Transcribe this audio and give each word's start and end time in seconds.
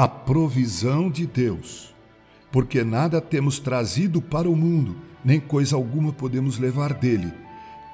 a 0.00 0.08
provisão 0.08 1.10
de 1.10 1.26
Deus. 1.26 1.94
Porque 2.50 2.82
nada 2.82 3.20
temos 3.20 3.58
trazido 3.58 4.22
para 4.22 4.48
o 4.48 4.56
mundo, 4.56 4.96
nem 5.22 5.38
coisa 5.38 5.76
alguma 5.76 6.10
podemos 6.10 6.56
levar 6.56 6.94
dele. 6.94 7.30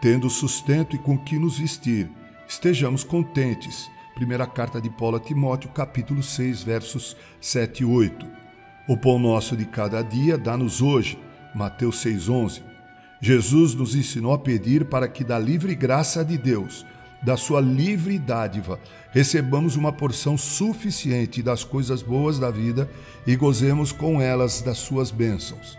Tendo 0.00 0.30
sustento 0.30 0.94
e 0.94 1.00
com 1.00 1.18
que 1.18 1.36
nos 1.36 1.58
vestir, 1.58 2.08
estejamos 2.46 3.02
contentes. 3.02 3.90
Primeira 4.14 4.46
carta 4.46 4.80
de 4.80 4.88
Paulo 4.88 5.16
a 5.16 5.20
Timóteo, 5.20 5.68
capítulo 5.70 6.22
6, 6.22 6.62
versos 6.62 7.16
7 7.40 7.82
e 7.82 7.84
8. 7.84 8.24
O 8.88 8.96
pão 8.96 9.18
nosso 9.18 9.56
de 9.56 9.64
cada 9.64 10.00
dia 10.00 10.38
dá-nos 10.38 10.80
hoje. 10.80 11.18
Mateus 11.56 11.96
6:11. 12.02 12.62
Jesus 13.20 13.74
nos 13.74 13.96
ensinou 13.96 14.32
a 14.32 14.38
pedir 14.38 14.84
para 14.84 15.08
que 15.08 15.24
da 15.24 15.40
livre 15.40 15.74
graça 15.74 16.24
de 16.24 16.38
Deus 16.38 16.86
da 17.22 17.36
sua 17.36 17.60
livre 17.60 18.18
dádiva, 18.18 18.78
recebamos 19.10 19.76
uma 19.76 19.92
porção 19.92 20.36
suficiente 20.36 21.42
das 21.42 21.64
coisas 21.64 22.02
boas 22.02 22.38
da 22.38 22.50
vida 22.50 22.90
e 23.26 23.34
gozemos 23.36 23.92
com 23.92 24.20
elas 24.20 24.60
das 24.60 24.78
suas 24.78 25.10
bênçãos. 25.10 25.78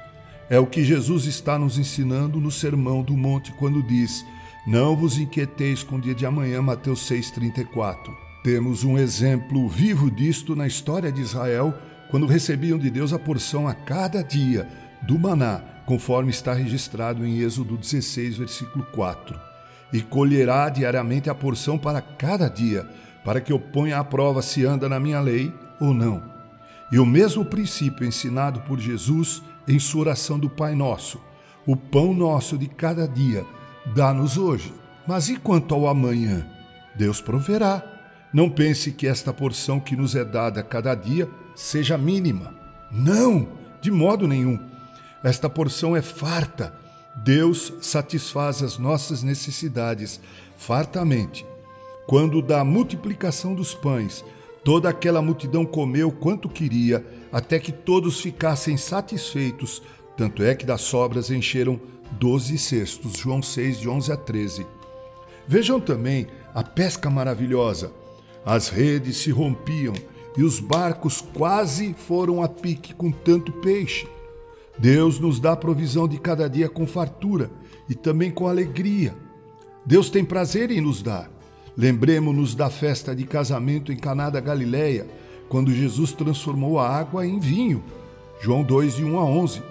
É 0.50 0.60
o 0.60 0.66
que 0.66 0.84
Jesus 0.84 1.26
está 1.26 1.60
nos 1.60 1.78
ensinando 1.78 2.40
no 2.40 2.50
Sermão 2.50 3.04
do 3.04 3.16
Monte 3.16 3.52
quando 3.54 3.84
diz: 3.84 4.26
Não 4.66 4.96
vos 4.96 5.18
inquieteis 5.18 5.84
com 5.84 5.98
o 5.98 6.02
dia 6.02 6.16
de 6.16 6.26
amanhã, 6.26 6.62
Mateus 6.62 7.08
6,34. 7.10 7.96
Temos 8.44 8.84
um 8.84 8.98
exemplo 8.98 9.68
vivo 9.68 10.10
disto 10.10 10.56
na 10.56 10.66
história 10.66 11.12
de 11.12 11.22
Israel, 11.22 11.74
quando 12.10 12.26
recebiam 12.26 12.78
de 12.78 12.90
Deus 12.90 13.12
a 13.12 13.20
porção 13.20 13.68
a 13.68 13.74
cada 13.74 14.24
dia 14.24 14.68
do 15.02 15.20
maná, 15.20 15.62
conforme 15.86 16.30
está 16.30 16.54
registrado 16.54 17.26
em 17.26 17.40
Êxodo 17.40 17.78
16, 17.78 18.38
versículo 18.38 18.86
4 18.94 19.47
e 19.92 20.02
colherá 20.02 20.70
diariamente 20.70 21.30
a 21.30 21.36
porção 21.36 21.78
para 21.78 22.02
cada 22.02 22.50
dia, 22.50 22.88
para 23.24 23.42
que 23.42 23.52
eu 23.52 23.60
ponha 23.60 24.00
à 24.00 24.04
prova 24.04 24.42
se 24.42 24.66
anda 24.66 24.90
na 24.90 25.00
minha 25.00 25.20
lei 25.20 25.54
ou 25.80 25.94
não. 25.94 26.22
E 26.92 27.00
o 27.00 27.06
mesmo 27.06 27.44
princípio 27.44 28.06
ensinado 28.06 28.62
por 28.62 28.80
Jesus 28.80 29.42
em 29.68 29.80
sua 29.80 30.02
oração 30.02 30.40
do 30.40 30.50
Pai 30.50 30.76
Nosso: 30.76 31.22
o 31.66 31.76
pão 31.76 32.14
nosso 32.14 32.58
de 32.58 32.68
cada 32.68 33.08
dia, 33.08 33.46
dá-nos 33.94 34.38
hoje. 34.38 34.74
Mas 35.06 35.30
e 35.30 35.38
quanto 35.38 35.74
ao 35.74 35.88
amanhã? 35.88 36.46
Deus 36.96 37.22
proverá. 37.22 37.84
Não 38.34 38.50
pense 38.50 38.92
que 38.92 39.08
esta 39.08 39.32
porção 39.32 39.80
que 39.80 39.96
nos 39.96 40.16
é 40.16 40.24
dada 40.24 40.62
cada 40.62 40.94
dia 40.94 41.30
seja 41.56 41.98
mínima. 41.98 42.54
Não, 42.92 43.48
de 43.82 43.90
modo 43.90 44.28
nenhum. 44.28 44.60
Esta 45.24 45.50
porção 45.50 45.96
é 45.96 46.02
farta 46.02 46.74
Deus 47.24 47.74
satisfaz 47.82 48.62
as 48.62 48.78
nossas 48.78 49.24
necessidades 49.24 50.20
fartamente. 50.56 51.46
Quando 52.06 52.42
da 52.42 52.64
multiplicação 52.64 53.54
dos 53.54 53.74
pães, 53.74 54.24
toda 54.64 54.90
aquela 54.90 55.22
multidão 55.22 55.66
comeu 55.66 56.12
quanto 56.12 56.48
queria, 56.48 57.06
até 57.32 57.60
que 57.60 57.72
todos 57.72 58.22
ficassem 58.22 58.78
satisfeitos, 58.78 59.82
tanto 60.16 60.42
é 60.42 60.56
que 60.56 60.66
das 60.66 60.82
sobras 60.82 61.30
encheram 61.30 61.80
doze 62.12 62.58
cestos. 62.58 63.14
João 63.18 63.42
6, 63.42 63.80
de 63.80 63.90
11 63.90 64.12
a 64.12 64.18
13. 64.18 64.66
Vejam 65.48 65.80
também 65.80 66.28
a 66.54 66.64
pesca 66.64 67.10
maravilhosa. 67.10 67.92
As 68.46 68.70
redes 68.70 69.18
se 69.18 69.32
rompiam 69.32 69.94
e 70.38 70.44
os 70.44 70.60
barcos 70.60 71.22
quase 71.22 71.94
foram 71.94 72.42
a 72.42 72.48
pique 72.48 72.94
com 72.94 73.12
tanto 73.12 73.52
peixe. 73.52 74.08
Deus 74.80 75.20
nos 75.20 75.40
dá 75.40 75.54
a 75.54 75.58
provisão 75.58 76.08
de 76.08 76.20
cada 76.20 76.48
dia 76.48 76.70
com 76.70 76.86
fartura 76.86 77.50
e 77.90 77.96
também 77.96 78.30
com 78.30 78.48
alegria. 78.48 79.16
Deus 79.86 80.10
tem 80.10 80.24
prazer 80.24 80.70
em 80.70 80.82
nos 80.82 81.02
dar. 81.02 81.32
Lembremos-nos 81.76 82.54
da 82.54 82.70
festa 82.70 83.16
de 83.16 83.24
casamento 83.24 83.92
em 83.92 83.98
Caná 83.98 84.30
da 84.30 84.40
Galileia, 84.40 85.08
quando 85.48 85.72
Jesus 85.72 86.12
transformou 86.12 86.80
a 86.80 86.90
água 86.90 87.26
em 87.26 87.40
vinho. 87.40 87.84
João 88.42 88.64
2, 88.64 88.98
de 88.98 89.04
1 89.04 89.18
a 89.18 89.24
11. 89.24 89.62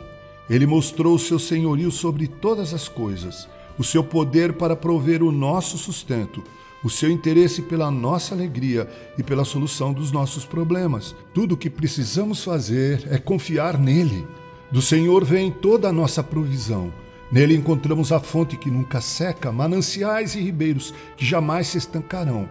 Ele 0.48 0.66
mostrou 0.66 1.14
o 1.14 1.18
seu 1.18 1.38
senhorio 1.38 1.90
sobre 1.90 2.26
todas 2.26 2.72
as 2.72 2.88
coisas, 2.88 3.48
o 3.78 3.84
seu 3.84 4.02
poder 4.02 4.54
para 4.54 4.76
prover 4.76 5.22
o 5.22 5.32
nosso 5.32 5.76
sustento, 5.76 6.42
o 6.82 6.88
seu 6.88 7.10
interesse 7.10 7.62
pela 7.62 7.90
nossa 7.90 8.34
alegria 8.34 8.88
e 9.18 9.22
pela 9.22 9.44
solução 9.44 9.92
dos 9.92 10.12
nossos 10.12 10.44
problemas. 10.44 11.14
Tudo 11.34 11.54
o 11.54 11.58
que 11.58 11.68
precisamos 11.68 12.44
fazer 12.44 13.06
é 13.10 13.18
confiar 13.18 13.78
nele. 13.78 14.26
Do 14.70 14.82
Senhor 14.82 15.24
vem 15.24 15.50
toda 15.50 15.88
a 15.88 15.92
nossa 15.92 16.22
provisão. 16.22 16.92
Nele 17.30 17.56
encontramos 17.56 18.12
a 18.12 18.20
fonte 18.20 18.56
que 18.56 18.70
nunca 18.70 19.00
seca, 19.00 19.50
mananciais 19.50 20.34
e 20.34 20.40
ribeiros 20.40 20.94
que 21.16 21.24
jamais 21.24 21.68
se 21.68 21.78
estancarão. 21.78 22.48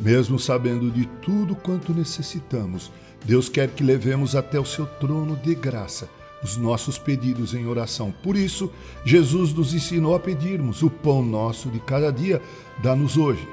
Mesmo 0.00 0.38
sabendo 0.38 0.90
de 0.90 1.06
tudo 1.22 1.56
quanto 1.56 1.92
necessitamos, 1.92 2.92
Deus 3.24 3.48
quer 3.48 3.68
que 3.68 3.82
levemos 3.82 4.36
até 4.36 4.58
o 4.58 4.64
seu 4.64 4.86
trono 4.86 5.36
de 5.36 5.54
graça 5.54 6.08
os 6.42 6.56
nossos 6.56 6.98
pedidos 6.98 7.54
em 7.54 7.66
oração. 7.66 8.12
Por 8.22 8.36
isso, 8.36 8.70
Jesus 9.04 9.52
nos 9.52 9.74
ensinou 9.74 10.14
a 10.14 10.20
pedirmos: 10.20 10.82
o 10.82 10.90
pão 10.90 11.22
nosso 11.22 11.68
de 11.68 11.80
cada 11.80 12.12
dia, 12.12 12.40
dá-nos 12.82 13.16
hoje. 13.16 13.46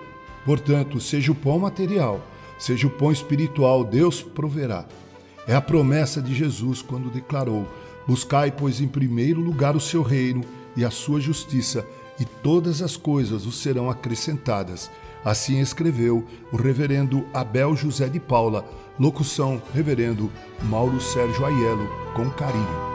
Portanto, 0.46 1.00
seja 1.00 1.32
o 1.32 1.36
pão 1.36 1.60
material, 1.60 2.22
seja 2.60 2.88
o 2.88 2.90
pão 2.90 3.12
espiritual, 3.12 3.84
Deus 3.84 4.22
proverá. 4.22 4.86
É 5.48 5.56
a 5.56 5.62
promessa 5.62 6.22
de 6.22 6.34
Jesus 6.34 6.82
quando 6.82 7.12
declarou: 7.12 7.68
Buscai, 8.08 8.52
pois, 8.52 8.82
em 8.82 8.88
primeiro 8.88 9.42
lugar 9.42 9.76
o 9.76 9.80
seu 9.80 10.02
reino 10.02 10.44
e 10.76 10.86
a 10.86 10.92
sua 10.92 11.20
justiça, 11.20 11.86
e 12.20 12.26
todas 12.26 12.82
as 12.82 12.96
coisas 12.96 13.46
vos 13.46 13.58
serão 13.58 13.90
acrescentadas. 13.90 14.90
Assim 15.24 15.60
escreveu 15.60 16.24
o 16.52 16.56
reverendo 16.56 17.26
Abel 17.34 17.76
José 17.76 18.08
de 18.08 18.20
Paula, 18.20 18.64
locução 19.00 19.62
reverendo 19.74 20.32
Mauro 20.64 21.02
Sérgio 21.02 21.46
Aiello, 21.46 21.90
com 22.16 22.30
carinho. 22.30 22.95